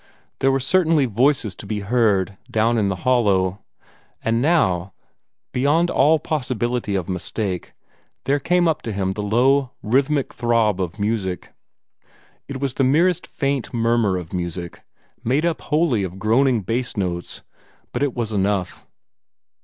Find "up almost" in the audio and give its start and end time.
15.45-15.69